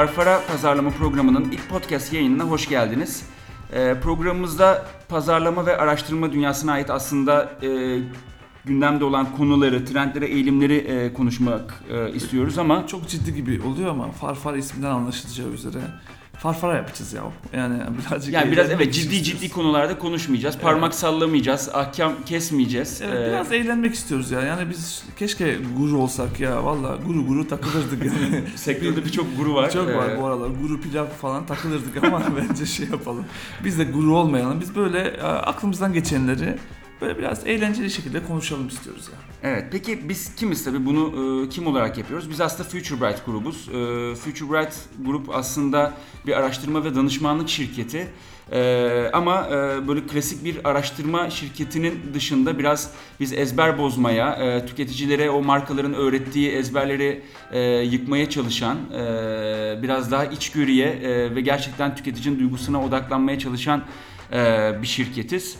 [0.00, 3.24] Farfara Pazarlama Programı'nın ilk podcast yayınına hoş geldiniz.
[3.72, 7.98] Ee, programımızda pazarlama ve araştırma dünyasına ait aslında e,
[8.64, 14.10] gündemde olan konuları, trendleri, eğilimleri e, konuşmak e, istiyoruz ama Çok ciddi gibi oluyor ama
[14.10, 15.78] Farfara isminden anlaşılacağı üzere
[16.42, 17.22] Farfara yapacağız ya.
[17.52, 19.40] Yani birazcık yani biraz evet ciddi istiyoruz.
[19.42, 20.58] ciddi konularda konuşmayacağız.
[20.58, 23.00] Parmak sallamayacağız, ahkam kesmeyeceğiz.
[23.04, 24.40] Evet, Ee, biraz eğlenmek istiyoruz ya.
[24.40, 26.64] Yani biz keşke guru olsak ya.
[26.64, 28.44] Valla guru guru takılırdık yani.
[28.56, 29.70] sektörde birçok guru var.
[29.70, 30.48] Çok var Ee, bu aralar.
[30.48, 33.24] Guru pilav falan takılırdık ama bence şey yapalım.
[33.64, 34.60] Biz de guru olmayalım.
[34.60, 36.56] Biz böyle e, aklımızdan geçenleri
[37.00, 39.18] böyle biraz eğlenceli şekilde konuşalım istiyoruz ya.
[39.50, 42.30] Evet, peki biz kimiz tabii bunu e, kim olarak yapıyoruz?
[42.30, 43.68] Biz aslında Future Bright grubuz.
[43.68, 45.94] E, Future Bright grup aslında
[46.26, 48.08] bir araştırma ve danışmanlık şirketi.
[48.52, 52.90] E, ama e, böyle klasik bir araştırma şirketinin dışında biraz
[53.20, 60.24] biz ezber bozmaya, e, tüketicilere o markaların öğrettiği ezberleri e, yıkmaya çalışan, e, biraz daha
[60.24, 63.82] içgörüye e, ve gerçekten tüketicinin duygusuna odaklanmaya çalışan
[64.32, 65.56] e, bir şirketiz.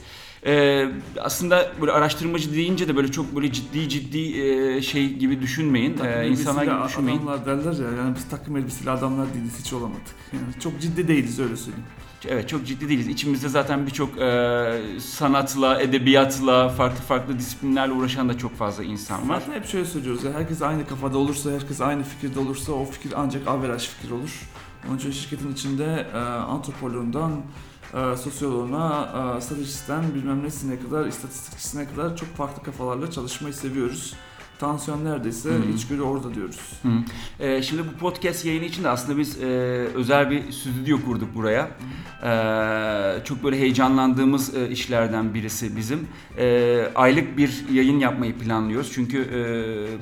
[0.46, 0.88] Ee,
[1.20, 5.98] aslında böyle araştırmacı deyince de böyle çok böyle ciddi ciddi e, şey gibi düşünmeyin.
[6.04, 7.18] Ee, insanlar gibi düşünmeyin.
[7.18, 10.02] Adamlar derler ya yani biz takım elbiseli adamlar değiliz hiç olamadık.
[10.32, 11.86] Yani çok ciddi değiliz öyle söyleyeyim.
[12.28, 13.08] Evet çok ciddi değiliz.
[13.08, 19.40] İçimizde zaten birçok e, sanatla, edebiyatla, farklı farklı disiplinlerle uğraşan da çok fazla insan var.
[19.40, 23.12] Zaten hep şöyle söylüyoruz ya herkes aynı kafada olursa, herkes aynı fikirde olursa o fikir
[23.16, 24.40] ancak averaj fikir olur.
[24.88, 27.32] Onun için şirketin içinde e, antropoloğundan
[27.94, 34.14] e, sosyoloğuna, e, stratejisten bilmem nesine kadar, istatistikçisine kadar çok farklı kafalarla çalışmayı seviyoruz.
[34.60, 35.68] Tansiyon neredeyse Hı hı.
[35.74, 36.60] içgörü orada diyoruz.
[36.82, 36.88] Hı.
[37.44, 39.46] Ee, şimdi bu podcast yayını için de aslında biz e,
[39.94, 41.70] özel bir stüdyo kurduk buraya.
[42.24, 46.08] Ee, çok böyle heyecanlandığımız e, işlerden birisi bizim.
[46.38, 48.92] Ee, aylık bir yayın yapmayı planlıyoruz.
[48.94, 49.40] Çünkü e,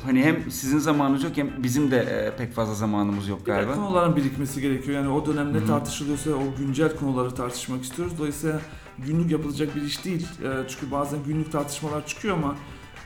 [0.05, 3.75] hani hem sizin zamanınız yok hem bizim de e, pek fazla zamanımız yok Bir galiba.
[3.75, 4.97] konuların birikmesi gerekiyor.
[4.97, 5.67] Yani o dönemde Hı hı.
[5.67, 8.13] tartışılıyorsa o güncel konuları tartışmak istiyoruz.
[8.19, 8.61] Dolayısıyla
[8.99, 10.27] günlük yapılacak bir iş değil.
[10.45, 12.57] E, çünkü bazen günlük tartışmalar çıkıyor ama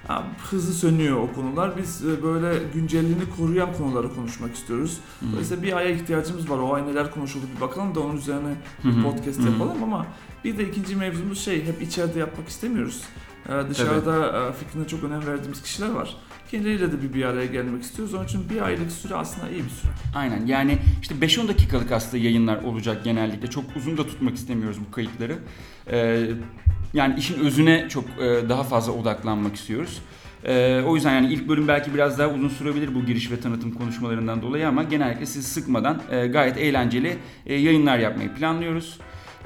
[0.09, 1.77] ya, hızlı sönüyor o konular.
[1.77, 4.99] Biz e, böyle güncelliğini koruyan konuları konuşmak istiyoruz.
[5.21, 5.27] Hı.
[5.33, 6.59] Dolayısıyla bir aya ihtiyacımız var.
[6.59, 9.03] O ay neler konuşuldu bir bakalım da onun üzerine hı.
[9.03, 10.07] podcast yapalım ama
[10.45, 13.03] bir de ikinci mevzumuz şey hep içeride yapmak istemiyoruz.
[13.49, 16.17] Ee, dışarıda e, fikrine çok önem verdiğimiz kişiler var.
[16.53, 18.15] Kendileriyle de bir, bir araya gelmek istiyoruz.
[18.15, 19.91] Onun için bir aylık süre aslında iyi bir süre.
[20.15, 23.51] Aynen yani işte 5-10 dakikalık aslında yayınlar olacak genellikle.
[23.51, 25.39] Çok uzun da tutmak istemiyoruz bu kayıtları.
[25.91, 26.27] Ee,
[26.95, 30.03] yani işin özüne çok e, daha fazla odaklanmak istiyoruz.
[30.45, 33.73] Ee, o yüzden yani ilk bölüm belki biraz daha uzun sürebilir bu giriş ve tanıtım
[33.73, 38.99] konuşmalarından dolayı ama genellikle sizi sıkmadan e, gayet eğlenceli e, yayınlar yapmayı planlıyoruz.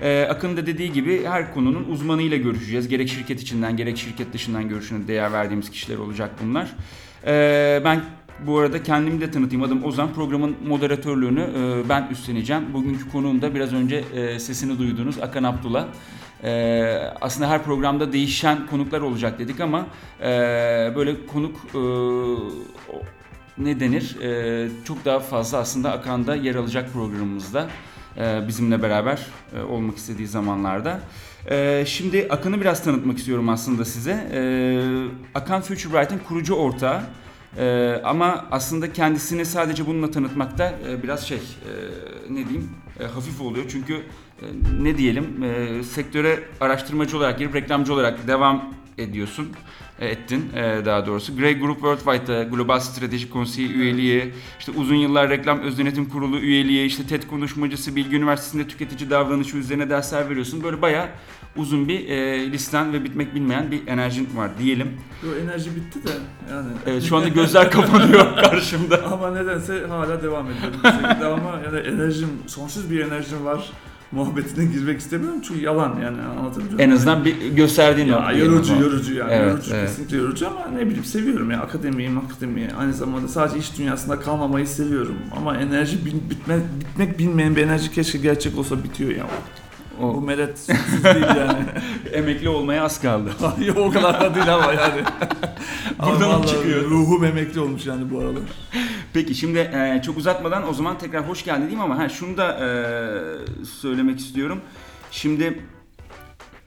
[0.02, 2.88] Ee, Akın da dediği gibi her konunun uzmanıyla görüşeceğiz.
[2.88, 6.72] Gerek şirket içinden gerek şirket dışından görüşüne değer verdiğimiz kişiler olacak bunlar.
[7.26, 8.00] Ee, ben
[8.46, 9.64] bu arada kendimi de tanıtayım.
[9.64, 10.14] Adım Ozan.
[10.14, 12.74] Programın moderatörlüğünü e, ben üstleneceğim.
[12.74, 15.86] Bugünkü konuğum da biraz önce e, sesini duyduğunuz Akan Abdullah.
[16.44, 19.86] E, aslında her programda değişen konuklar olacak dedik ama
[20.20, 20.26] e,
[20.96, 21.80] böyle konuk e,
[23.58, 24.16] ne denir?
[24.22, 27.95] E, çok daha fazla aslında Akan'da yer alacak programımızda e,
[28.48, 29.26] bizimle beraber
[29.58, 31.00] e, olmak istediği zamanlarda.
[31.50, 34.28] E, şimdi Akan'ı biraz tanıtmak istiyorum aslında size.
[34.32, 34.40] E,
[35.34, 37.00] Akan Future Bright'ın kurucu ortağı.
[38.04, 41.72] Ama aslında kendisini sadece bununla tanıtmakta e, biraz şey e,
[42.34, 44.44] ne diyeyim e, hafif oluyor çünkü e,
[44.82, 49.48] ne diyelim e, sektöre araştırmacı olarak girip reklamcı olarak devam ediyorsun
[49.98, 51.36] e, ettin e, daha doğrusu.
[51.36, 56.86] Grey Group Worldwide'da Global Strateji Konseyi üyeliği, işte uzun yıllar Reklam Öz Denetim Kurulu üyeliği,
[56.86, 60.62] işte TED konuşmacısı, Bilgi Üniversitesi'nde tüketici davranışı üzerine dersler veriyorsun.
[60.62, 61.08] Böyle bayağı
[61.56, 64.88] uzun bir e, listen ve bitmek bilmeyen bir enerjin var diyelim.
[65.24, 66.10] O enerji bitti de
[66.50, 66.68] yani.
[66.86, 69.04] Evet, şu anda gözler kapanıyor karşımda.
[69.04, 70.80] ama nedense hala devam ediyorum.
[71.24, 73.70] ama yani enerjim, sonsuz bir enerjim var.
[74.12, 79.32] Muhabbetine girmek istemiyorum çünkü yalan yani anlatabiliyor En azından bir gösterdiğin Ya yorucu yorucu yani
[79.32, 79.88] Evet, yorucu evet.
[79.88, 84.66] kesinlikle yorucu ama ne bileyim seviyorum ya akademiyi akademiyi aynı zamanda sadece iş dünyasında kalmamayı
[84.66, 89.26] seviyorum ama enerji bin- bitme, bitmek bilmeyen bir enerji keşke gerçek olsa bitiyor ya.
[90.00, 91.58] Bu O, meret sonsuz değil yani.
[92.12, 93.30] emekli olmaya az kaldı.
[93.56, 95.00] Hayır o kadar da değil ama yani.
[95.98, 96.84] Ama Buradan vallahi çıkıyor.
[96.90, 98.42] Ruhum emekli olmuş yani bu aralar.
[99.12, 102.58] Peki şimdi e, çok uzatmadan o zaman tekrar hoş geldin diyeyim ama ha, şunu da
[102.60, 104.60] e, söylemek istiyorum.
[105.10, 105.60] Şimdi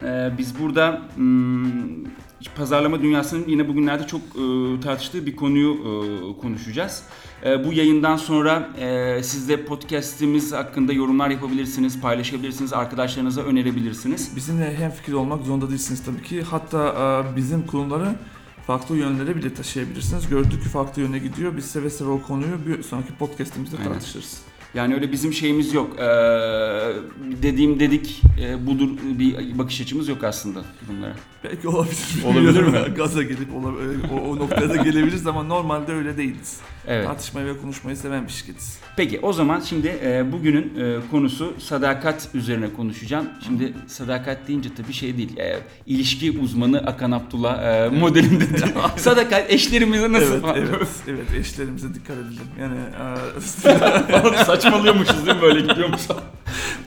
[0.04, 2.06] e, biz burada hmm,
[2.56, 7.04] pazarlama dünyasının yine bugünlerde çok e, tartıştığı bir konuyu e, konuşacağız.
[7.46, 14.36] E, bu yayından sonra e, siz de podcast'imiz hakkında yorumlar yapabilirsiniz, paylaşabilirsiniz, arkadaşlarınıza önerebilirsiniz.
[14.36, 16.42] Bizimle hem fikir olmak zorunda değilsiniz tabii ki.
[16.42, 18.16] Hatta e, bizim konuları
[18.70, 20.30] farklı yönlere bile taşıyabilirsiniz.
[20.30, 21.58] Gördük ki farklı yöne gidiyor.
[21.58, 23.92] Biz seve seve o konuyu bir sonraki podcastimizde Aynen.
[23.92, 24.42] tartışırız.
[24.74, 26.00] Yani öyle bizim şeyimiz yok.
[26.00, 26.04] Ee,
[27.42, 31.14] dediğim dedik e, budur bir bakış açımız yok aslında bunlara.
[31.44, 32.24] Belki olabilir.
[32.26, 32.94] Olabilir mi?
[32.98, 36.58] Gaza gelip olabilir, o, o noktaya da gelebiliriz ama normalde öyle değiliz.
[36.88, 37.06] Evet.
[37.06, 38.80] Tartışmayı ve konuşmayı seven bir şirketiz.
[38.98, 43.26] Peki o zaman şimdi e, bugünün e, konusu sadakat üzerine konuşacağım.
[43.46, 45.38] Şimdi sadakat deyince tabii şey değil.
[45.38, 48.46] E, ilişki uzmanı Akan Abdullah e, modelinde
[48.98, 52.48] sadakat eşlerimize nasıl evet, evet, evet eşlerimize dikkat edelim.
[52.60, 56.02] Yani e, Saçmalıyormuşuz değil mi böyle gidiyormuş.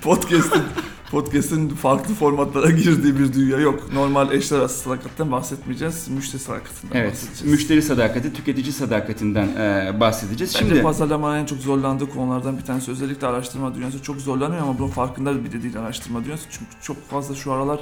[0.03, 0.63] podcast'in
[1.11, 3.93] podcast'in farklı formatlara girdiği bir dünya yok.
[3.93, 6.09] Normal eşler arası sadakatten bahsetmeyeceğiz.
[6.09, 7.13] Müşteri sadakatinden Evet.
[7.13, 7.53] bahsedeceğiz.
[7.53, 10.55] Müşteri sadakati, tüketici sadakatinden e, bahsedeceğiz.
[10.55, 12.91] Bence Şimdi pazarlamanın en çok zorlandığı konulardan bir tanesi.
[12.91, 16.45] Özellikle araştırma dünyası çok zorlanıyor ama bunun farkında bile değil araştırma dünyası.
[16.51, 17.81] Çünkü çok fazla şu aralar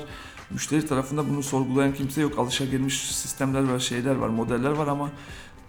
[0.50, 2.38] müşteri tarafında bunu sorgulayan kimse yok.
[2.38, 5.10] Alışagelmiş sistemler var, şeyler var, modeller var ama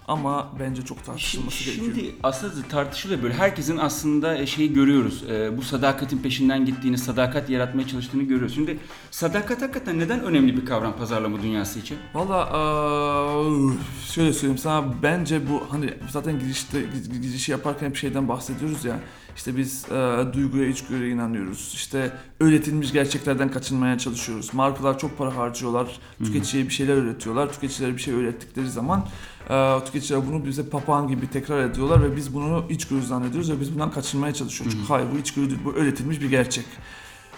[0.07, 1.95] ama bence çok tartışılması Şimdi, gerekiyor.
[1.95, 3.33] şimdi aslında tartışılıyor böyle.
[3.33, 5.23] Herkesin aslında e, şeyi görüyoruz.
[5.29, 8.55] E, bu sadakatin peşinden gittiğini, sadakat yaratmaya çalıştığını görüyoruz.
[8.55, 8.77] Şimdi
[9.11, 11.97] sadakat hakikaten neden önemli bir kavram pazarlama dünyası için?
[12.13, 13.73] Valla eee,
[14.13, 18.99] şöyle söyleyeyim sana bence bu hani zaten girişte gi- girişi yaparken hep şeyden bahsediyoruz ya
[19.35, 21.71] işte biz eee, duyguya içgörüye inanıyoruz.
[21.75, 24.53] İşte öğretilmiş gerçeklerden kaçınmaya çalışıyoruz.
[24.53, 25.99] Markalar çok para harcıyorlar.
[26.23, 29.05] Tüketiciye bir şeyler öğretiyorlar tüketicilere bir şey öğrettikleri zaman
[29.49, 33.73] eee, tüketiciler bunu bize papağan gibi tekrar ediyorlar ve biz bunu içgörü zannediyoruz ve biz
[33.73, 34.73] bundan kaçınmaya çalışıyoruz.
[34.73, 36.65] Çünkü hayır bu içgörü değil bu öğretilmiş bir gerçek.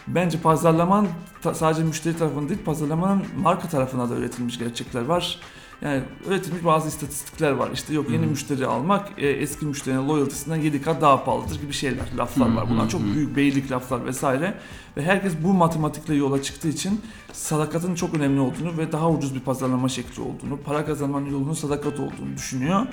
[0.07, 1.07] Bence pazarlaman
[1.53, 5.39] sadece müşteri tarafında değil, pazarlamanın marka tarafına da üretilmiş gerçekler var.
[5.83, 7.69] Yani üretilmiş bazı istatistikler var.
[7.73, 8.29] İşte yok yeni Hı hı.
[8.29, 12.69] müşteri almak e, eski müşterinin loyaltisinden 7 kat daha pahalıdır gibi şeyler, laflar Hı var.
[12.69, 14.53] Bunlar çok büyük beylik laflar vesaire.
[14.97, 17.01] Ve herkes bu matematikle yola çıktığı için
[17.33, 21.99] sadakatın çok önemli olduğunu ve daha ucuz bir pazarlama şekli olduğunu, para kazanmanın yolunun sadakat
[21.99, 22.85] olduğunu düşünüyor.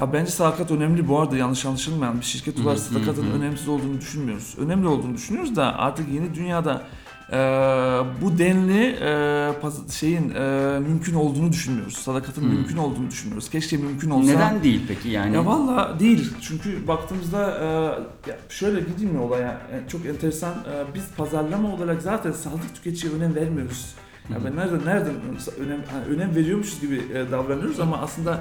[0.00, 4.54] Ya bence sadakat önemli bu arada yanlış anlaşılmayan bir şirket olarak sadakatın önemsiz olduğunu düşünmüyoruz.
[4.58, 6.82] Önemli olduğunu düşünüyoruz da artık yeni dünyada
[7.30, 7.36] e,
[8.22, 11.94] bu denli e, şeyin e, mümkün olduğunu düşünmüyoruz.
[11.94, 12.46] Sadakatın Hı.
[12.46, 13.50] mümkün olduğunu düşünüyoruz.
[13.50, 14.32] Keşke mümkün olsa.
[14.32, 15.34] Neden değil peki yani?
[15.34, 16.32] Ya valla değil.
[16.40, 17.58] Çünkü baktığımızda
[18.28, 19.60] e, şöyle gideyim mi olaya?
[19.72, 20.52] Yani çok enteresan.
[20.52, 23.94] E, biz pazarlama olarak zaten sadık tüketiciye önem vermiyoruz.
[24.30, 24.44] Ya Hı hı.
[24.44, 25.14] ben nereden nereden
[25.58, 28.40] önem hani önem veriyormuşuz gibi e, davranıyoruz ama aslında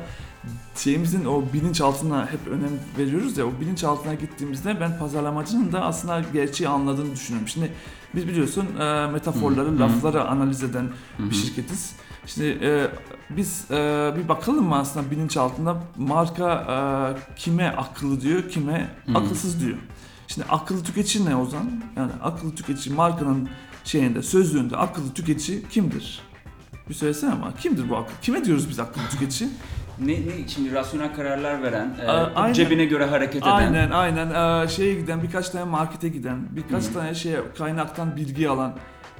[0.75, 6.69] şeyimizin o bilinçaltına hep önem veriyoruz ya o bilinçaltına gittiğimizde ben pazarlamacının da aslında gerçeği
[6.69, 7.47] anladığını düşünüyorum.
[7.47, 7.71] Şimdi
[8.15, 9.79] biz biliyorsun e, metaforları, Hı hı.
[9.79, 11.29] lafları analiz eden Hı hı.
[11.29, 11.95] bir şirketiz.
[12.25, 12.87] Şimdi e,
[13.29, 13.75] biz e,
[14.17, 19.17] bir bakalım mı aslında bilinçaltında marka e, kime akıllı diyor, kime Hı.
[19.17, 19.77] akılsız diyor.
[20.27, 21.71] Şimdi akıllı tüketici ne Ozan?
[21.95, 23.49] Yani akıllı tüketici markanın
[23.83, 26.21] şeyinde, sözlüğünde akıllı tüketici kimdir?
[26.89, 28.15] Bir söylesene ama kimdir bu akıllı?
[28.21, 29.49] Kime diyoruz biz akıllı tüketici?
[29.99, 32.53] Ne, ne şimdi rasyonel kararlar veren, e, aynen.
[32.53, 33.51] cebine göre hareket eden.
[33.51, 34.27] aynen aynen
[34.63, 36.93] Ee, şeye giden, birkaç tane markete giden, birkaç Hı.
[36.93, 38.73] tane şeye kaynaktan bilgi alan.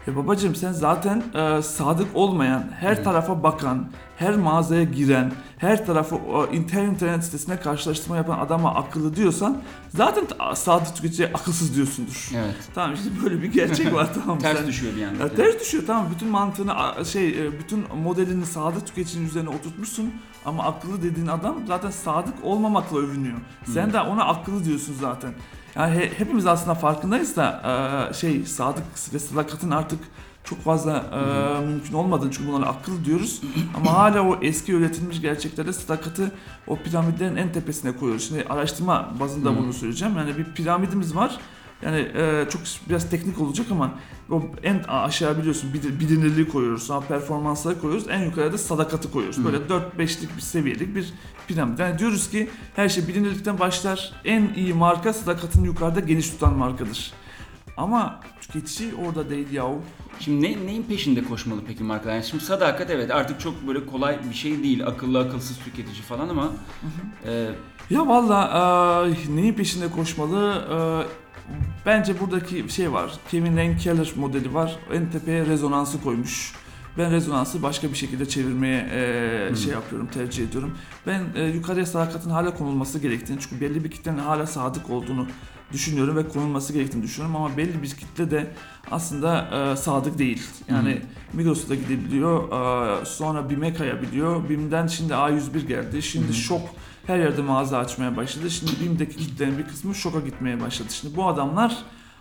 [0.07, 3.03] E babacım sen zaten e, sadık olmayan, her Hı.
[3.03, 3.87] tarafa bakan,
[4.17, 9.57] her mağazaya giren, her tarafı e, internet internet sitesine karşılaştırma yapan adama akıllı diyorsan
[9.89, 12.29] zaten ta- sadık tüketiciye akılsız diyorsundur.
[12.35, 12.55] Evet.
[12.75, 14.39] Tamam işte böyle bir gerçek var tamam?
[14.39, 15.23] Ters Sen- düşüyor bir anda.
[15.23, 20.13] Ya ters düşüyor tamam bütün mantığını a- şey e, bütün modelini sadık tüketicinin üzerine oturtmuşsun
[20.45, 23.37] ama akıllı dediğin adam zaten sadık olmamakla övünüyor.
[23.65, 23.93] Sen Hı.
[23.93, 25.33] de ona akıllı diyorsun zaten.
[25.75, 27.61] Yani he- hepimiz aslında farkındayız da
[28.11, 29.99] e, şey sadık ve sadakatin artık
[30.43, 33.41] çok fazla e, mümkün olmadığını çünkü bunlara akıl diyoruz
[33.77, 36.31] ama hala o eski üretilmiş gerçeklerde sadakati
[36.67, 38.27] o piramitlerin en tepesine koyuyoruz.
[38.27, 40.17] Şimdi araştırma bazında bunu söyleyeceğim.
[40.17, 41.37] Yani bir piramidimiz var.
[41.81, 43.93] Yani e, çok biraz teknik olacak ama
[44.29, 49.39] o en aşağı biliyorsun bilinirliği koyuyoruz, sonra performansları koyuyoruz, en yukarıda sadakati koyuyoruz.
[49.39, 49.45] Hı.
[49.45, 51.13] Böyle 4-5'lik bir seviyelik bir
[51.47, 51.79] piramit.
[51.79, 54.13] Yani diyoruz ki her şey bilinirlikten başlar.
[54.25, 57.13] En iyi marka sadakatini yukarıda geniş tutan markadır.
[57.77, 59.81] Ama tüketici orada değil yahu.
[60.19, 62.13] Şimdi ne, neyin peşinde koşmalı peki markalar?
[62.13, 64.87] Yani şimdi sadakat evet artık çok böyle kolay bir şey değil.
[64.87, 66.51] Akıllı akılsız tüketici falan ama
[67.25, 67.49] e,
[67.91, 68.39] Ya valla
[69.07, 70.65] e, neyin peşinde koşmalı?
[70.71, 70.77] E,
[71.85, 73.11] bence buradaki şey var.
[73.31, 74.75] Kevin Lane Keller modeli var.
[74.93, 76.53] En tepeye rezonansı koymuş.
[76.97, 79.55] Ben rezonansı başka bir şekilde çevirmeye e, Hmm.
[79.55, 80.77] şey yapıyorum, tercih ediyorum.
[81.07, 85.27] Ben e, yukarıya sadakatin hala konulması gerektiğini, çünkü belli bir kitlenin hala sadık olduğunu
[85.73, 88.47] düşünüyorum ve konulması gerektiğini düşünüyorum ama belli bir kitle de
[88.91, 90.41] aslında e, sadık değil.
[90.69, 91.39] Yani Hmm.
[91.39, 92.43] Migros'a da gidebiliyor,
[93.01, 94.49] e, sonra BİM'e kayabiliyor.
[94.49, 96.33] BİM'den şimdi A101 geldi, şimdi hı.
[96.33, 96.61] Şok
[97.11, 98.51] her yerde mağaza açmaya başladı.
[98.51, 100.89] Şimdi BİM'deki kitlerin bir kısmı Şok'a gitmeye başladı.
[100.91, 101.77] Şimdi bu adamlar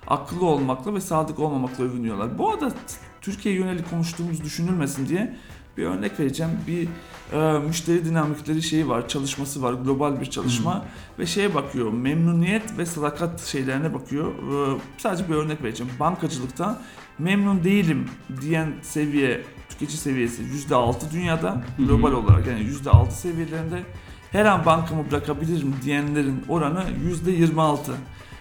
[0.06, 2.38] akıllı olmakla ve sadık olmamakla övünüyorlar.
[2.38, 2.73] Bu arada
[3.20, 5.37] Türkiye yönelik konuştuğumuz düşünülmesin diye
[5.76, 6.52] Bir örnek vereceğim.
[6.66, 6.88] Bir
[7.32, 10.85] e, müşteri dinamikleri şeyi var, çalışması var, global bir çalışma
[11.18, 14.32] ve şeye bakıyor, memnuniyet ve sadakat şeylerine bakıyor.
[14.32, 15.92] E, sadece bir örnek vereceğim.
[16.00, 16.82] Bankacılıkta
[17.18, 18.09] memnun değilim
[18.40, 23.82] diyen seviye, tüketici seviyesi %6 dünyada, global olarak yani %6 seviyelerinde.
[24.33, 26.85] Her an bankamı bırakabilirim diyenlerin oranı
[27.27, 27.79] %26.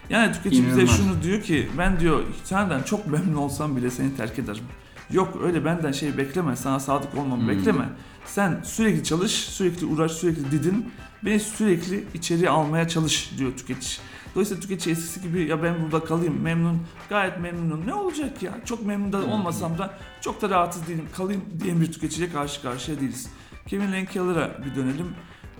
[0.10, 0.98] Yani tüketici bize İnanılmaz.
[0.98, 4.63] şunu diyor ki ben diyor senden çok memnun olsam bile seni terk ederim.
[5.12, 7.50] Yok öyle benden şey bekleme, sana sadık olmamı Hmm.
[7.50, 7.89] bekleme.
[8.25, 10.91] Sen sürekli çalış, sürekli uğraş, sürekli didin.
[11.25, 13.98] Beni sürekli içeri almaya çalış diyor tüketici.
[14.36, 16.77] Dolayısıyla tüketici eskisi gibi ya ben burada kalayım memnun,
[17.10, 17.88] gayet memnunum.
[17.88, 18.51] Ne olacak ya?
[18.65, 23.00] Çok memnun da olmasam da çok da rahatsız değilim, kalayım diyen bir tüketiciye karşı karşıya
[23.00, 23.29] değiliz.
[23.67, 25.08] Kevin Lenkeller'a bir dönelim.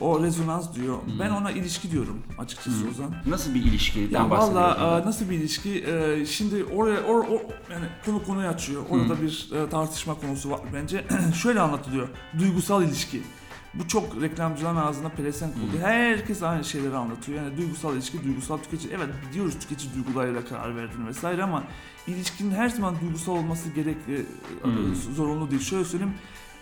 [0.02, 0.96] O rezonans diyor.
[1.06, 1.20] Hmm.
[1.20, 2.90] Ben ona ilişki diyorum açıkçası Hmm.
[2.90, 3.12] Ozan.
[3.28, 5.84] Nasıl bir ilişkiden Ya valla e, nasıl bir ilişki?
[5.84, 7.40] E, Şimdi oraya or, or,
[7.72, 8.82] yani konu konuyu açıyor.
[8.90, 9.22] Orada Hı.
[9.22, 11.06] bir e, tartışma konusu var bence.
[11.42, 12.08] Şöyle anlatılıyor.
[12.40, 13.22] Duygusal ilişki.
[13.74, 15.82] Bu çok reklamcıların ağzına pelesenk oldu.
[15.82, 15.88] Hı.
[15.88, 17.44] Herkes aynı şeyleri anlatıyor.
[17.44, 18.94] Yani duygusal ilişki, duygusal tüketici.
[18.96, 21.64] Evet biliyoruz tüketici duygularıyla karar verdiğini vesaire ama
[22.08, 23.98] ilişkinin her zaman duygusal olması gerek
[24.64, 25.14] Hı.
[25.16, 25.62] zorunlu değil.
[25.62, 26.14] Şöyle söyleyeyim.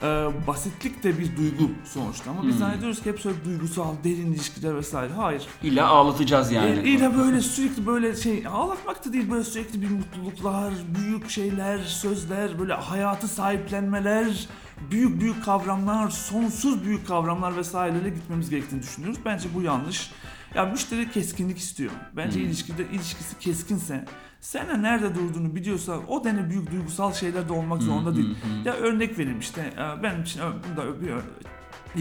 [0.04, 0.06] E,
[0.48, 2.60] basitlik de bir duygu sonuçta ama biz Hı.
[2.60, 5.14] zannediyoruz ki hep böyle duygusal, derin ilişkiler vesaire.
[5.14, 5.44] Hayır.
[5.64, 6.80] İlla ağlatacağız yani.
[6.80, 11.80] E, İlla böyle sürekli böyle şey ağlatmak da değil böyle sürekli bir mutluluklar, büyük şeyler,
[11.80, 14.48] sözler, böyle hayatı sahiplenmeler,
[14.92, 19.20] büyük büyük kavramlar, sonsuz büyük kavramlar vesaireyle gitmemiz gerektiğini düşünüyoruz.
[19.26, 20.12] Bence bu yanlış.
[20.58, 21.92] Ya müşteri keskinlik istiyor.
[22.16, 22.46] Bence Hmm.
[22.46, 24.06] ilişkide ilişkisi keskinse,
[24.42, 28.30] sen nerede durduğunu biliyorsa o denli büyük duygusal şeyler de olmak zorunda Hı, değil.
[28.64, 28.68] hı.
[28.68, 31.12] Ya örnek vereyim işte e, benim için bunda bir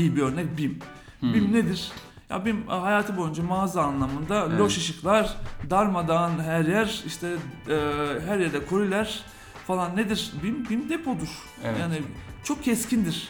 [0.01, 0.79] iyi bir örnek BİM.
[1.21, 1.35] Hı.
[1.35, 1.93] BİM nedir?
[2.31, 4.61] Ya BİM e, hayatı boyunca mağaza anlamında Evet.
[4.61, 5.37] loş ışıklar,
[5.71, 7.37] darmadağın her yer, işte
[7.69, 7.75] e,
[8.27, 9.21] her yerde koliler
[9.67, 10.33] falan nedir?
[10.43, 11.29] BİM, BİM depodur.
[11.65, 11.81] Evet.
[11.81, 12.03] Yani
[12.45, 13.29] çok keskindir.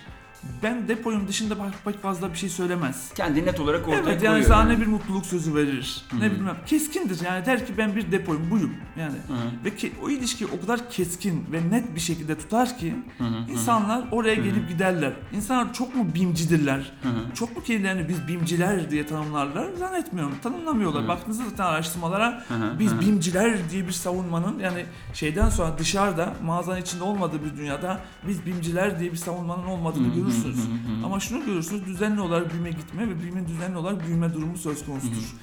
[0.63, 3.13] Ben depoyum dışında pek- fazla bir şey söylemez.
[3.15, 4.35] Kendi net olarak ortaya Evet koyuyor.
[4.35, 6.03] yani sana ne bir mutluluk sözü verir.
[6.11, 6.21] Hı.
[6.21, 6.57] Ne bilmem.
[6.67, 9.13] Keskindir yani der ki ben bir depoyum buyum yani.
[9.29, 12.95] Hı hı, Ve ki, o ilişkiyi o kadar keskin ve net bir şekilde tutar ki
[13.19, 13.51] hı hı, hı.
[13.53, 15.13] insanlar oraya gelip giderler.
[15.33, 16.93] İnsanlar çok mu bimcidirler?
[17.03, 17.35] Hı hı.
[17.35, 19.67] Çok mu kendilerini biz bimciler diye tanımlarlar?
[19.79, 20.35] Zannetmiyorum.
[20.43, 21.05] Tanımlamıyorlar.
[21.05, 21.09] Hı.
[21.09, 23.01] Baktığınızda zaten araştırmalara Hı hı, biz hı hı.
[23.01, 24.85] bimciler diye bir savunmanın yani
[25.15, 30.17] şeyden sonra dışarıda mağazanın içinde olmadığı bir dünyada biz bimciler diye bir savunmanın olmadığını hı,
[30.43, 30.67] görürsünüz.
[30.67, 31.07] hı hı, hı.
[31.07, 35.35] Ama şunu görürsünüz düzenli olarak büyüme gitme ve büyüme düzenli olarak büyüme durumu söz konusudur.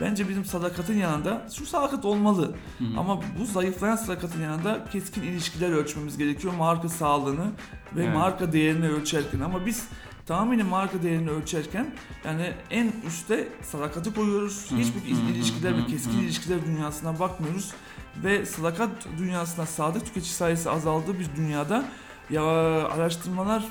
[0.00, 2.54] Bence bizim sadakatin yanında şu sadakat olmalı.
[2.78, 2.98] Hı hı.
[3.00, 6.54] Ama bu zayıflayan sadakatin yanında keskin ilişkiler ölçmemiz gerekiyor.
[6.54, 7.46] Marka sağlığını
[7.96, 8.14] ve Evet.
[8.16, 9.40] marka değerini ölçerken.
[9.40, 9.84] Ama biz
[10.26, 11.94] tamamen marka değerini ölçerken
[12.24, 14.70] yani en üste sadakati koyuyoruz.
[14.70, 16.22] Hı hı, Hiçbir hı hı, ilişkiler hı ve hı, keskin hı.
[16.22, 17.72] ilişkiler dünyasına bakmıyoruz.
[18.24, 21.84] Ve sadakat dünyasına sadık tüketici sayısı azaldığı bir dünyada
[22.30, 22.42] ya
[22.88, 23.64] araştırmalar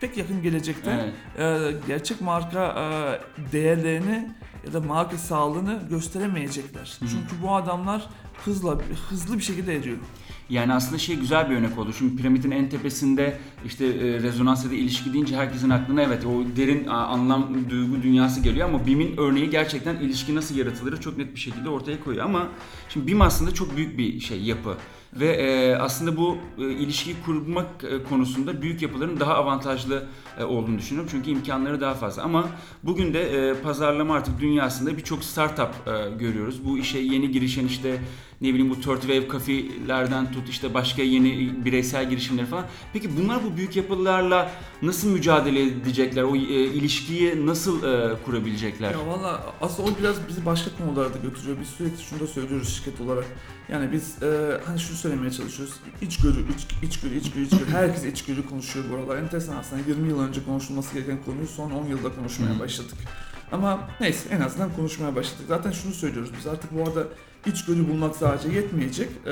[0.00, 1.72] pek yakın gelecekte Evet.
[1.72, 4.28] e, gerçek marka e, değerlerini
[4.66, 6.98] ya da marka sağlığını gösteremeyecekler.
[7.00, 7.06] Hı.
[7.08, 8.08] Çünkü bu adamlar
[8.44, 9.96] hızla hızlı bir şekilde eriyor.
[10.50, 11.92] Yani aslında şey güzel bir örnek oldu.
[11.92, 16.56] Şimdi piramidin en tepesinde işte e, rezonans ya da ilişki deyince herkesin aklına evet o
[16.56, 21.34] derin a, anlam, duygu dünyası geliyor ama BİM'in örneği gerçekten ilişki nasıl yaratılır çok net
[21.34, 22.48] bir şekilde ortaya koyuyor ama
[22.88, 24.76] şimdi BİM aslında çok büyük bir şey yapı
[25.20, 30.06] ve e, aslında bu e, ilişkiyi kurmak e, konusunda büyük yapıların daha avantajlı
[30.38, 32.48] e, olduğunu düşünüyorum çünkü imkanları daha fazla ama
[32.82, 36.64] bugün de e, pazarlama artık dünyasında birçok startup e, görüyoruz.
[36.64, 38.00] Bu işe yeni girişen işte
[38.40, 42.66] ne bileyim bu Third Wave kafelerden tut işte başka yeni bireysel girişimleri falan.
[42.92, 44.50] Peki bunlar bu büyük yapılarla
[44.82, 46.22] nasıl mücadele edecekler?
[46.22, 48.90] O e, ilişkiyi nasıl e, kurabilecekler?
[48.90, 51.56] Ya valla aslında o biraz bizi başka konulara da götürüyor.
[51.60, 53.24] Biz sürekli şunu da söylüyoruz şirket olarak.
[53.68, 55.74] Yani biz e, hani şunu söylemeye çalışıyoruz.
[56.00, 57.70] İçgörü, iç, içgörü, içgörü, içgörü.
[57.70, 59.22] Herkes içgörü konuşuyor bu aralar.
[59.22, 62.98] Enteresan aslında 20 yıl önce konuşulması gereken konuyu son 10 yılda konuşmaya başladık.
[63.52, 65.44] Ama neyse en azından konuşmaya başladık.
[65.48, 67.04] Zaten şunu söylüyoruz biz artık bu arada
[67.46, 69.08] içgörü bulmak sadece yetmeyecek.
[69.26, 69.30] Ee,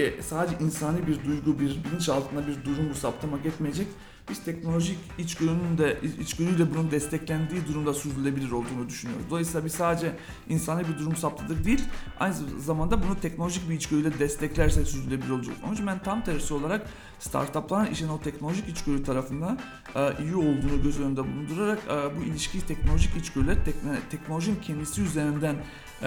[0.00, 3.86] e, sadece insani bir duygu, bir bilinç altında bir durumu saptamak yetmeyecek.
[4.30, 9.26] Biz teknolojik içgörünün de içgörüyle bunun desteklendiği durumda sürdürülebilir olduğunu düşünüyoruz.
[9.30, 10.16] Dolayısıyla biz sadece
[10.48, 11.84] insani bir durum saptadık değil,
[12.20, 15.56] aynı zamanda bunu teknolojik bir içgörüyle desteklerse sürdürülebilir olacak.
[15.64, 16.86] Onun için ben tam tersi olarak
[17.18, 19.56] startupların işin o teknolojik içgörü tarafında
[19.94, 25.56] e, iyi olduğunu göz önünde bulundurarak e, bu ilişkiyi teknolojik içgörüler, tekno- teknolojinin kendisi üzerinden
[26.02, 26.06] e,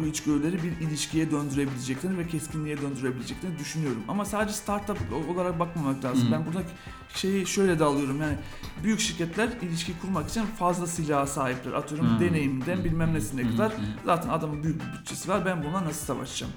[0.00, 4.02] bu içgörüleri bir ilişkiye döndürebileceklerini ve keskinliğe döndürebileceklerini düşünüyorum.
[4.08, 4.98] Ama sadece startup
[5.30, 6.28] olarak bakmamak lazım.
[6.28, 6.32] Hı.
[6.32, 6.70] Ben buradaki
[7.14, 8.36] şeyi şöyle de alıyorum yani
[8.84, 11.72] büyük şirketler ilişki kurmak için fazla silaha sahipler.
[11.72, 12.20] Atıyorum Hı.
[12.20, 12.84] deneyimden Hı.
[12.84, 13.50] bilmem nesine Hı.
[13.50, 13.72] kadar
[14.04, 16.52] zaten adamın büyük bir bütçesi var ben bununla nasıl savaşacağım?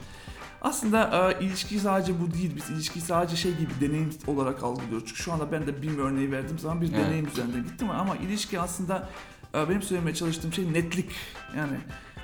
[0.62, 2.52] aslında e, ilişki sadece bu değil.
[2.56, 5.04] Biz ilişkiyi sadece şey gibi deneyim olarak algılıyoruz.
[5.08, 7.06] Çünkü şu anda ben de BİM örneği verdiğim zaman bir Evet.
[7.06, 9.10] deneyim üzerinden gittim ama ilişki aslında
[9.56, 11.12] e, benim söylemeye çalıştığım şey netlik.
[11.58, 11.78] Yani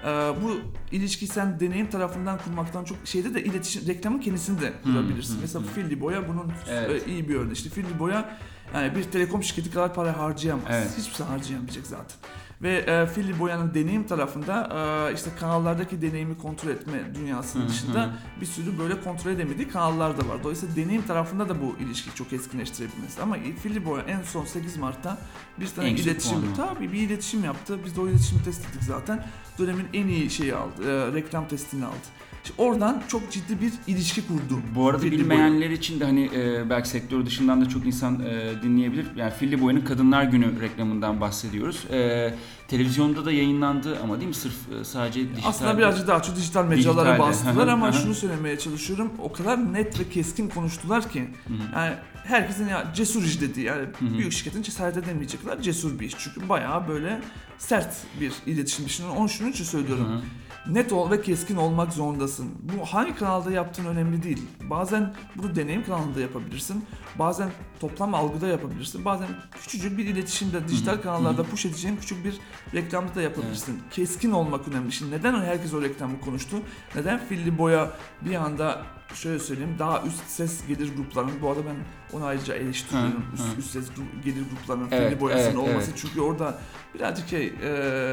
[0.03, 0.07] e,
[0.43, 0.59] bu
[0.91, 5.35] ilişkiyi sen deneyim tarafından kurmaktan çok şeyde de iletişim reklamın kendisini de kurabilirsin.
[5.37, 5.69] hı, Mesela hı.
[5.69, 7.07] Filli Boya bunun Evet.
[7.07, 7.53] e, iyi bir örneği.
[7.53, 8.37] İşte Filli Boya
[8.75, 10.63] yani bir telekom şirketi kadar para harcayamaz.
[10.69, 10.89] Evet.
[10.97, 12.17] Hiçbir şey harcayamayacak zaten.
[12.63, 14.69] Ve e, Filli Boya'nın deneyim tarafında
[15.09, 18.09] e, işte kanallardaki deneyimi kontrol etme dünyasının dışında
[18.41, 20.43] bir sürü böyle kontrol edemediği kanallar da var.
[20.43, 23.21] Dolayısıyla deneyim tarafında da bu ilişkiyi çok etkinleştirebilmesi.
[23.21, 25.17] Ama Filli Boya en son 8 Mart'ta
[25.59, 26.69] bir tane En iletişim, puanı.
[26.75, 27.79] tabii bir iletişim yaptı.
[27.85, 29.25] Biz de o iletişimi test ettik zaten.
[29.59, 31.95] Dönemin en iyi şeyi aldı, e, reklam testini aldı.
[32.43, 34.61] İşte oradan çok ciddi bir ilişki kurdu.
[34.75, 35.19] Bu arada Filli Boya.
[35.21, 39.05] bilmeyenler için de hani e, belki sektör dışından da çok insan e, dinleyebilir.
[39.15, 41.85] Yani Filli Boya'nın Kadınlar Günü reklamından bahsediyoruz.
[41.91, 42.33] E,
[42.67, 44.35] televizyonda da yayınlandı ama değil mi?
[44.35, 45.49] Sırf e, sadece dijital.
[45.49, 49.11] Aslında birazcık daha çok dijital mecralara bastılar ama şunu söylemeye çalışıyorum.
[49.19, 51.29] O kadar net ve keskin konuştular ki
[51.75, 51.93] yani
[52.23, 56.13] herkesin ya cesur iş dediği yani büyük şirketin cesaret edemeyecek kadar cesur bir iş.
[56.19, 57.21] Çünkü bayağı böyle
[57.57, 59.07] sert bir iletişim işini.
[59.07, 60.21] Onu şunun için söylüyorum.
[60.67, 62.49] Net ol ve keskin olmak zorundasın.
[62.61, 64.41] Bu hangi kanalda yaptığın önemli değil.
[64.69, 66.85] Bazen bunu deneyim kanalında yapabilirsin.
[67.19, 69.05] Bazen toplam algıda yapabilirsin.
[69.05, 72.39] Bazen küçücük bir iletişimde, dijital kanallarda push edeceğin küçük bir
[72.73, 73.79] reklamda da yapabilirsin.
[73.91, 74.91] Keskin olmak önemli.
[74.91, 76.57] Şimdi neden herkes o reklamı konuştu?
[76.95, 77.91] Neden Filli Boya
[78.21, 81.75] bir anda şöyle söyleyeyim daha üst ses gelir gruplarının bu arada ben
[82.17, 83.25] onu ayrıca eleştiriyorum.
[83.31, 83.59] Hı, üst, hı.
[83.59, 83.85] üst ses
[84.25, 85.89] gelir gruplarının Evet, Filli Boyası'nın evet, olması.
[85.89, 85.99] evet.
[86.01, 86.59] Çünkü orada
[86.95, 87.69] birazcık şey e,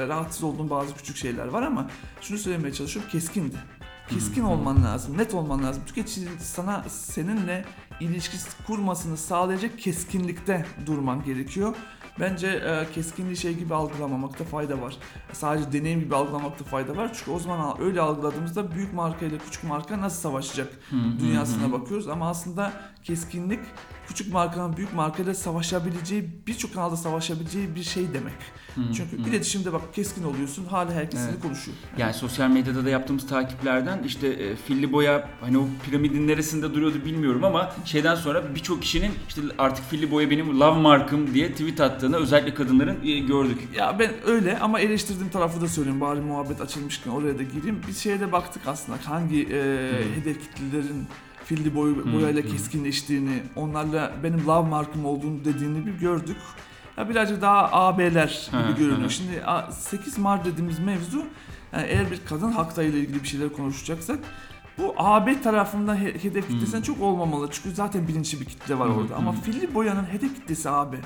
[0.09, 1.91] rahatsız olduğum bazı küçük şeyler var ama
[2.21, 3.57] şunu söylemeye çalışıyorum keskindi.
[4.09, 4.51] Keskin Hı hı.
[4.51, 5.83] olman lazım, net olman lazım.
[5.87, 7.65] Tüketici sana seninle
[8.01, 11.75] ilişki kurmasını sağlayacak keskinlikte durman gerekiyor.
[12.21, 14.97] Bence e, keskinliği şey gibi algılamamakta fayda var.
[15.33, 17.11] Sadece deneyim gibi algılamakta fayda var.
[17.15, 20.69] Çünkü o zaman öyle algıladığımızda büyük marka ile küçük marka nasıl savaşacak
[21.21, 22.09] dünyasına bakıyoruz.
[22.09, 22.73] Ama aslında
[23.05, 23.61] keskinlik
[24.11, 28.33] küçük markanın büyük markayla savaşabileceği, birçok kanalda savaşabileceği bir şey demek.
[28.75, 29.29] Hı Çünkü hı.
[29.29, 31.43] iletişimde bak keskin oluyorsun, hala herkes seni Evet.
[31.43, 31.77] konuşuyor.
[31.99, 37.05] Yani sosyal medyada da yaptığımız takiplerden işte e, Filli Boya hani o piramidin neresinde duruyordu
[37.05, 41.81] bilmiyorum ama şeyden sonra birçok kişinin işte artık Filli Boya benim love markım diye tweet
[41.81, 43.59] attığını özellikle kadınların e, gördük.
[43.77, 46.01] Ya ben öyle ama eleştirdiğim tarafı da söyleyeyim.
[46.01, 47.81] Bari muhabbet açılmışken oraya da gireyim.
[47.89, 48.99] Bir şeye de baktık aslında.
[49.05, 51.07] Hangi e, hedef kitlelerin
[51.51, 52.47] filli boy, Hı, boyayla hı.
[52.47, 56.37] keskinleştiğini, onlarla benim love markım olduğunu dediğini bir gördük.
[56.97, 59.11] Ya birazcık daha AB'ler gibi görünüyor.
[59.11, 61.25] Şimdi a- 8 Mart dediğimiz mevzu
[61.73, 64.19] yani eğer bir kadın hakları ile ilgili bir şeyler konuşacaksak
[64.79, 67.49] bu AB tarafında he- hedef kitlesinden çok olmamalı.
[67.51, 69.17] Çünkü zaten bilinçli bir kitle var Hı, orada.
[69.17, 70.97] Ama filli boyanın hedef kitlesi AB.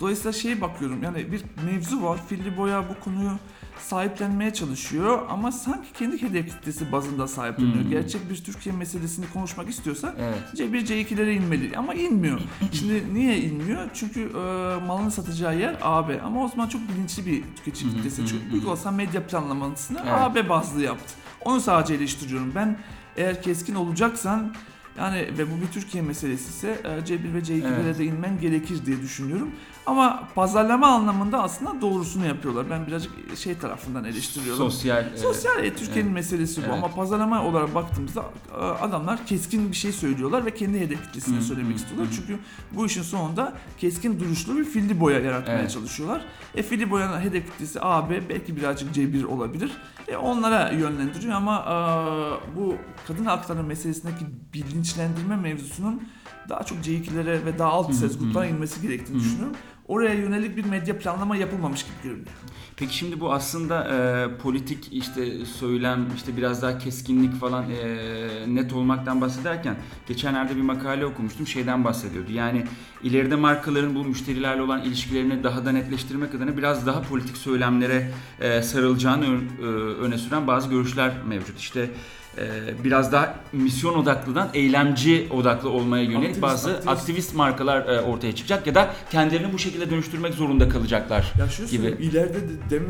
[0.00, 2.20] Dolayısıyla şeye bakıyorum yani bir mevzu var.
[2.28, 3.30] Filli Boya bu konuyu
[3.78, 7.84] sahiplenmeye çalışıyor ama sanki kendi hedef kitlesi bazında sahipleniyor.
[7.84, 7.90] Hmm.
[7.90, 10.38] Gerçek bir Türkiye meselesini konuşmak istiyorsa Evet.
[10.54, 12.40] C1 C2'lere inmeli ama inmiyor.
[12.72, 13.90] Şimdi niye inmiyor?
[13.94, 18.26] Çünkü e, malını satacağı yer AB ama o zaman çok bilinçli bir tüketici kitlesi.
[18.26, 20.12] Çünkü büyük olsa medya planlamasını Evet.
[20.20, 21.14] AB bazlı yaptı.
[21.44, 22.52] Onu sadece eleştiriyorum.
[22.54, 22.78] Ben
[23.16, 24.54] eğer keskin olacaksan
[24.98, 27.98] yani ve bu bir Türkiye meselesi ise e, C1 ve C2'lere Evet.
[27.98, 29.50] de inmen gerekir diye düşünüyorum.
[29.86, 32.66] Ama pazarlama anlamında aslında doğrusunu yapıyorlar.
[32.70, 34.58] Ben birazcık şey tarafından eleştiriyorum.
[34.70, 35.04] Sosyal.
[35.14, 36.14] e, Sosyal e, Türkiye'nin evet.
[36.14, 36.74] meselesi bu Evet.
[36.74, 41.76] ama pazarlama olarak baktığımızda e, adamlar keskin bir şey söylüyorlar ve kendi hedef kitlesine söylemek
[41.76, 42.08] istiyorlar.
[42.16, 42.38] Çünkü
[42.72, 45.70] bu işin sonunda keskin duruşlu bir filli boya yaratmaya Evet.
[45.70, 46.24] çalışıyorlar.
[46.54, 49.70] E filli boyanın hedef kitlesi AB belki birazcık C1 olabilir.
[50.08, 52.74] E, onlara yönlendiriyor ama e, bu
[53.08, 54.24] kadın hakları meselesindeki
[54.90, 56.02] bilinçlendirme mevzusunun
[56.48, 59.56] daha çok C2'lere ve daha alt ses gruplara inmesi gerektiğini düşünüyorum.
[59.88, 62.28] Oraya yönelik bir medya planlama yapılmamış gibi görünüyor.
[62.76, 68.72] Peki şimdi bu aslında e, politik işte söylem işte biraz daha keskinlik falan e, net
[68.72, 69.76] olmaktan bahsederken
[70.08, 72.32] geçenlerde bir makale okumuştum şeyden bahsediyordu.
[72.32, 72.64] Yani
[73.02, 78.62] ileride markaların bu müşterilerle olan ilişkilerini daha da netleştirmek adına biraz daha politik söylemlere e,
[78.62, 81.58] sarılacağını ö- e, öne süren bazı görüşler mevcut.
[81.58, 81.90] İşte
[82.84, 86.88] biraz daha misyon odaklıdan eylemci odaklı olmaya yönelik Aktivist, bazı aktivist.
[86.88, 91.32] aktivist markalar e, ortaya çıkacak ya da kendilerini bu şekilde dönüştürmek zorunda kalacaklar.
[91.38, 91.86] Ya şunu gibi.
[91.86, 92.82] ileride de, dem,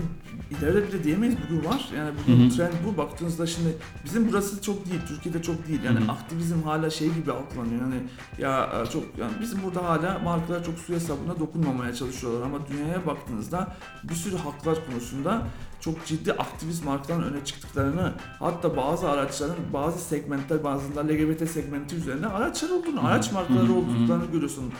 [0.58, 1.88] ileride bile diyemeyiz bugün var.
[1.96, 2.56] Yani bugün Hı hı.
[2.56, 2.96] trend bu.
[2.96, 3.68] Baktığınızda şimdi
[4.04, 5.80] bizim burası çok değil, Türkiye'de çok değil.
[5.84, 6.12] Yani Hı hı.
[6.12, 7.80] aktivizm hala şey gibi algılanıyor.
[7.80, 7.94] Yani
[8.38, 13.06] ya e, çok yani bizim burada hala markalar çok su hesabına dokunmamaya çalışıyorlar ama dünyaya
[13.06, 15.42] baktığınızda bir sürü haklar konusunda
[15.86, 21.96] çok ciddi aktivist markaların öne çıktıklarını hatta bazı araç araçların bazı segmentler bazında LGBT segmenti
[21.96, 24.72] üzerine araçlar olduğunu, araç markaları olduklarını görüyorsun.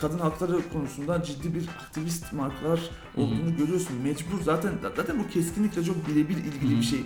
[0.00, 2.80] Kadın hakları konusunda ciddi bir aktivist markalar
[3.16, 3.96] olduğunu görüyorsun.
[4.02, 7.00] Mecbur zaten zaten bu keskinlikle çok birebir ilgili bir şey.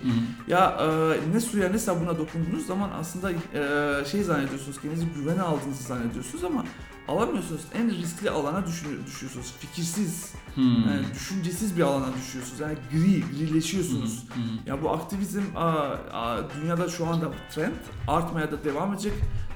[0.47, 5.83] Ya e, ne suya ne sabuna dokunduğunuz zaman aslında e, şey zannediyorsunuz kendinizi güvene aldığınızı
[5.83, 6.65] zannediyorsunuz ama
[7.07, 7.61] alamıyorsunuz.
[7.75, 9.53] En riskli alana düşüyorsunuz.
[9.59, 10.61] Fikirsiz, Hı.
[10.61, 12.59] yani düşüncesiz bir alana düşüyorsunuz.
[12.59, 14.23] Yani gri, grileşiyorsunuz.
[14.27, 14.69] Hı hı.
[14.69, 15.69] Ya bu aktivizm a,
[16.13, 17.73] a, dünyada şu anda trend
[18.07, 19.13] artmaya da devam edecek.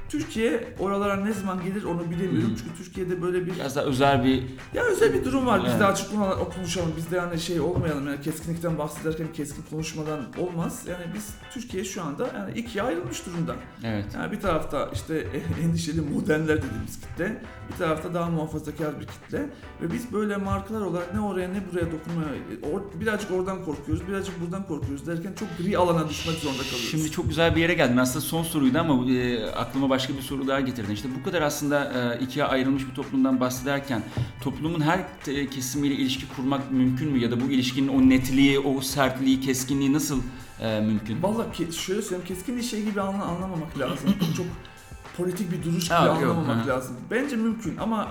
[0.10, 2.52] Türkiye oralara ne zaman gelir onu bilemiyorum.
[2.52, 2.56] Hı.
[2.58, 4.44] Çünkü Türkiye'de böyle bir Biraz daha özel bir
[4.74, 5.62] ya özel bir durum var.
[5.64, 5.80] Biz Evet.
[5.82, 6.94] de açık konu- konuşalım.
[6.98, 8.08] Biz de yani şey olmayalım.
[8.08, 10.82] Yani keskinlikten bahsederken keskin konuşmadan olmaz.
[10.90, 13.56] Yani biz Türkiye şu anda yani ikiye ayrılmış durumda.
[13.84, 14.06] evet.
[14.16, 15.28] Yani bir tarafta işte
[15.64, 17.42] endişeli modernler dediğimiz kitle,
[17.72, 19.50] bir tarafta daha muhafazakar bir kitle
[19.82, 22.30] ve biz böyle markalar olarak ne oraya ne buraya dokunmaya
[22.74, 26.92] or- birazcık oradan korkuyoruz, birazcık buradan korkuyoruz derken çok gri alana düşmek zorunda kalıyoruz.
[26.92, 27.98] Şimdi çok güzel bir yere geldin.
[27.98, 30.94] Aslında son soruydu ama e, aklıma başka bir soru daha getirdin.
[30.94, 34.04] İşte bu kadar aslında e, ikiye ayrılmış bir toplumdan bahsederken
[34.44, 37.20] toplumun her e, kesimiyle ilişki kurmak mümkün mü?
[37.20, 40.22] Ya da bu ilişkinin o netliği, o sertliği, keskinliği nasıl
[40.62, 41.24] e, mümkün?
[41.24, 44.10] Vallahi ki, şöyle söyleyeyim keskin şey gibi anla, anlamamak lazım.
[44.38, 44.46] çok
[45.18, 46.70] politik bir duruş gibi Ha, yok, anlamamak hı.
[46.70, 46.96] lazım.
[47.12, 48.08] Bence mümkün ama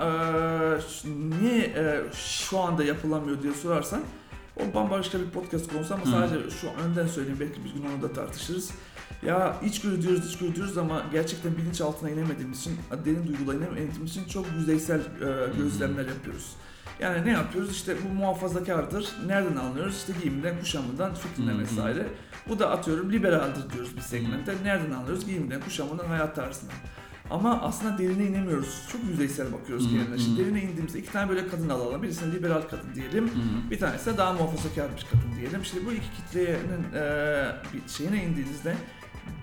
[0.91, 1.09] ş-
[1.43, 4.01] niye eee, şu anda yapılamıyor diye sorarsan
[4.57, 6.11] o bambaşka bir podcast konusu ama Hı.
[6.11, 8.71] sadece şu önden söyleyeyim belki bir gün onu da tartışırız.
[9.27, 14.47] Ya içgörü diyoruz, içgörü diyoruz ama gerçekten bilinçaltına inemediğimiz için, derin duygulara inemediğimiz için çok
[14.59, 16.53] yüzeysel eee, gözlemler yapıyoruz.
[17.01, 17.71] Yani ne yapıyoruz?
[17.71, 19.09] İşte bu muhafazakardır.
[19.27, 19.97] Nereden anlıyoruz?
[19.97, 22.07] İşte giyiminden, kuşamından, fikrinden vesaire.
[22.49, 24.55] Bu da atıyorum liberaldir diyoruz bir segmentte.
[24.65, 25.27] Nereden anlıyoruz?
[25.27, 26.75] Giyiminden, kuşamından, hayat tarzından.
[27.31, 28.83] Ama aslında derine inemiyoruz.
[28.93, 29.91] Çok yüzeysel bakıyoruz hı.
[29.91, 30.19] kendine.
[30.19, 32.03] Şimdi derine indiğimizde iki tane böyle kadın alalım.
[32.03, 33.31] Birisine liberal kadın diyelim.
[33.71, 35.63] Bir tanesi de daha muhafazakar bir kadın diyelim.
[35.63, 38.75] İşte bu iki kitlenin eee, bir şeyine indiğinizde,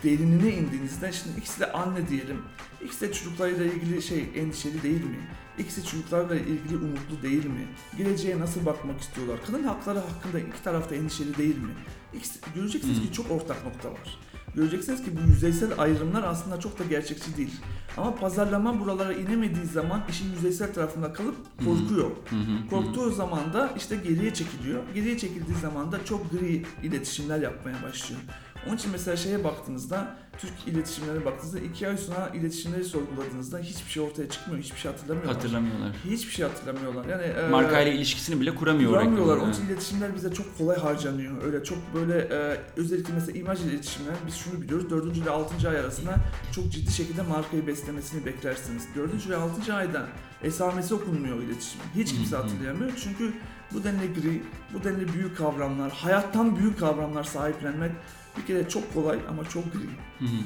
[0.04, 2.42] derinine indiğinizde şimdi ikisi de anne diyelim.
[2.86, 5.20] İkisi de çocuklarıyla ilgili şey endişeli değil mi?
[5.60, 7.68] İkisi çocuklarla ilgili umutlu değil mi?
[7.98, 9.38] Geleceğe nasıl bakmak istiyorlar?
[9.48, 11.72] Kadın hakları hakkında iki tarafta endişeli değil mi?
[12.14, 14.20] İkisi, göreceksiniz ki çok ortak nokta var.
[14.56, 17.56] Göreceksiniz ki bu yüzeysel ayrımlar aslında çok da gerçekçi değil.
[17.98, 21.66] Ama pazarlama buralara inemediği zaman işin yüzeysel tarafında kalıp Hı.
[21.66, 22.12] korkuyor.
[22.30, 22.70] Hı hı.
[22.70, 24.84] Korktuğu zaman da işte geriye çekiliyor.
[24.94, 28.22] Geriye çekildiği zaman da çok gri iletişimler yapmaya başlıyor.
[28.68, 34.04] Onun için mesela şeye baktığınızda, Türk iletişimlere baktığınızda iki ay sonra iletişimleri sorguladığınızda hiçbir şey
[34.04, 35.36] ortaya çıkmıyor, hiçbir şey hatırlamıyorlar.
[35.36, 35.92] Hatırlamıyorlar.
[36.06, 37.06] Hiçbir şey hatırlamıyorlar.
[37.06, 38.92] Yani e, Markayla ilişkisini bile kuramıyor.
[38.92, 39.38] kuramıyorlar.
[39.38, 41.44] Onun için iletişimler bize çok kolay harcanıyor.
[41.44, 44.90] Öyle çok böyle e, özellikle mesela imaj iletişimler biz şunu biliyoruz.
[44.90, 45.18] 4.
[45.18, 45.70] ile 6.
[45.70, 46.16] ay arasında
[46.56, 48.84] çok ciddi şekilde markayı beslemesini beklersiniz.
[48.96, 49.30] 4.
[49.30, 49.74] ve 6.
[49.74, 50.08] ayda
[50.44, 51.86] esamesi okunmuyor iletişimin.
[51.96, 52.92] Hiç kimse hatırlayamıyor.
[53.04, 53.34] Çünkü
[53.74, 54.42] bu denli gri,
[54.74, 57.92] bu denli büyük kavramlar, hayattan büyük kavramlar sahiplenmek
[58.38, 59.82] bir kere çok kolay ama çok gri.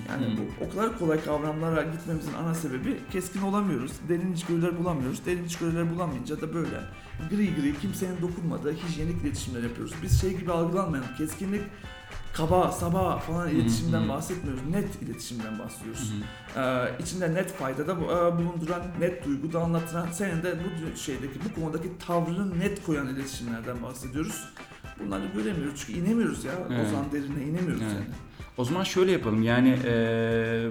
[0.09, 3.91] Yani bu o kadar kolay kavramlara gitmemizin ana sebebi keskin olamıyoruz.
[4.09, 5.25] Derin içgörüler bulamıyoruz.
[5.25, 6.77] Derin içgörüler bulamayınca da böyle
[7.29, 9.93] gri gri kimsenin dokunmadığı hijyenik iletişimler yapıyoruz.
[10.03, 11.61] Biz şey gibi algılanmayan keskinlik
[12.33, 14.61] kaba, saba falan iletişimden bahsetmiyoruz.
[14.71, 16.13] Net iletişimden bahsediyoruz.
[16.55, 16.59] hı.
[16.59, 20.97] Ee, içinde net fayda da bu- e, bulunduran, net duygu da anlatıran, senin de bu
[20.97, 24.45] şeydeki, bu konudaki tavrını net koyan iletişimlerden bahsediyoruz.
[25.05, 26.51] Bunları göremiyoruz çünkü inemiyoruz ya.
[26.69, 26.87] Evet.
[26.87, 27.93] Ozan derine inemiyoruz Evet.
[27.93, 28.05] yani.
[28.57, 30.67] O zaman şöyle yapalım yani eee,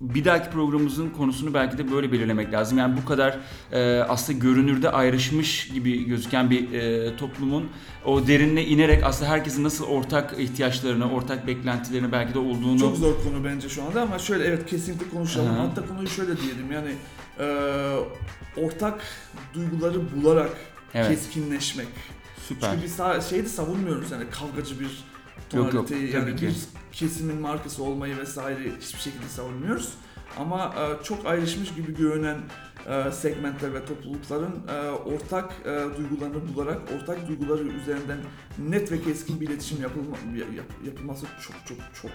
[0.00, 2.78] bir dahaki programımızın konusunu belki de böyle belirlemek lazım.
[2.78, 3.38] Yani bu kadar
[3.72, 7.68] eee, aslında görünürde ayrışmış gibi gözüken bir eee, toplumun
[8.04, 12.78] o derinine inerek aslında herkesin nasıl ortak ihtiyaçlarını, ortak beklentilerini belki de olduğunu...
[12.78, 15.54] Çok zor konu bence şu anda ama şöyle evet kesinlikle konuşalım.
[15.54, 15.58] Hı.
[15.60, 16.90] Hatta konuyu şöyle diyelim yani
[17.38, 17.46] e,
[18.56, 19.00] ortak
[19.54, 20.50] duyguları bularak
[20.94, 21.08] Evet.
[21.08, 21.86] keskinleşmek.
[22.48, 22.70] Süper.
[22.70, 24.94] Çünkü biz sa- şeyi de savunmuyoruz yani kavgacı bir Yok,
[25.52, 26.46] yok, tonaliteyi tabii yani ki.
[26.46, 26.54] bir
[26.92, 29.92] kesimin markası olmayı vesaire hiçbir şekilde savunmuyoruz.
[30.38, 32.38] Ama e, çok ayrışmış gibi görünen
[32.88, 38.18] e, segmentler ve toplulukların e, ortak e, duygularını bularak ortak duyguları üzerinden
[38.58, 42.10] net ve keskin bir iletişim yapılma, yap- yapılması çok çok çok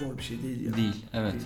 [0.00, 0.76] zor bir şey değil ya.
[0.76, 1.32] Değil, evet.
[1.32, 1.44] Değil.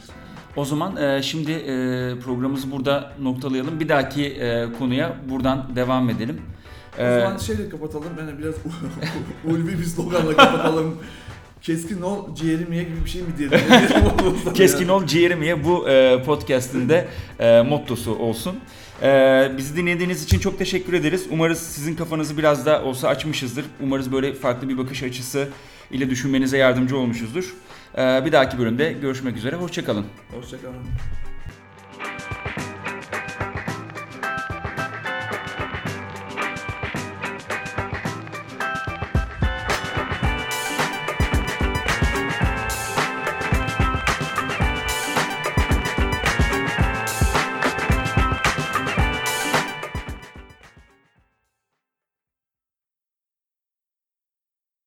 [0.56, 3.80] O zaman e, şimdi e, programımızı burada noktalayalım.
[3.80, 6.40] Bir dahaki e, konuya buradan devam edelim.
[6.98, 8.12] O E, zaman şeyle kapatalım.
[8.18, 8.54] Yani biraz
[9.44, 10.96] ulvi bir sloganla kapatalım.
[11.62, 13.60] Keskin ol ciğerim ye gibi bir şey mi diyelim?
[14.54, 18.56] Keskin ol ciğerim ye bu e, podcast'in de e, mottosu olsun.
[19.02, 19.08] E,
[19.56, 21.26] bizi dinlediğiniz için çok teşekkür ederiz.
[21.30, 23.64] Umarız sizin kafanızı biraz da olsa açmışızdır.
[23.82, 25.48] Umarız böyle farklı bir bakış açısı
[25.90, 27.54] ile düşünmenize yardımcı olmuşuzdur.
[27.98, 29.56] E, bir dahaki bölümde görüşmek üzere.
[29.56, 30.04] Hoşçakalın.
[30.40, 30.76] Hoşçakalın.